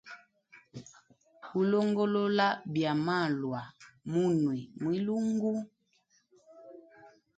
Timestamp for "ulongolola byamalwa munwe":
1.59-4.55